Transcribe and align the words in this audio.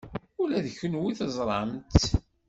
Ula 0.41 0.59
d 0.65 0.67
kenwi 0.79 1.11
teẓram-tt. 1.19 2.03